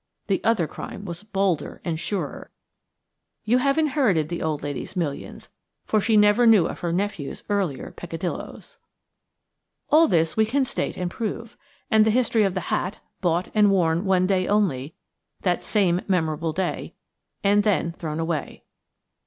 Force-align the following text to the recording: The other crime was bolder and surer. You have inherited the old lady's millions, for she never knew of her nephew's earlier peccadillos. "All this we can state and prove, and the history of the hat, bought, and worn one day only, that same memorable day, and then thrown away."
The 0.25 0.43
other 0.43 0.65
crime 0.65 1.05
was 1.05 1.21
bolder 1.21 1.79
and 1.85 1.99
surer. 1.99 2.49
You 3.43 3.59
have 3.59 3.77
inherited 3.77 4.29
the 4.29 4.41
old 4.41 4.63
lady's 4.63 4.95
millions, 4.95 5.49
for 5.85 6.01
she 6.01 6.17
never 6.17 6.47
knew 6.47 6.65
of 6.65 6.79
her 6.79 6.91
nephew's 6.91 7.43
earlier 7.49 7.91
peccadillos. 7.91 8.79
"All 9.91 10.07
this 10.07 10.35
we 10.35 10.47
can 10.47 10.65
state 10.65 10.97
and 10.97 11.11
prove, 11.11 11.55
and 11.91 12.03
the 12.03 12.09
history 12.09 12.41
of 12.41 12.55
the 12.55 12.61
hat, 12.73 12.99
bought, 13.21 13.51
and 13.53 13.69
worn 13.69 14.03
one 14.03 14.25
day 14.25 14.47
only, 14.47 14.95
that 15.43 15.63
same 15.63 16.01
memorable 16.07 16.51
day, 16.51 16.95
and 17.43 17.61
then 17.63 17.91
thrown 17.91 18.19
away." 18.19 18.63